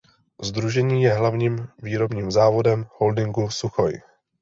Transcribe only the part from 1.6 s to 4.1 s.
výrobním závodem holdingu Suchoj.